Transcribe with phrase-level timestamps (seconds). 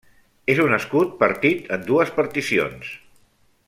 [0.53, 2.95] És un escut partit en dues particions.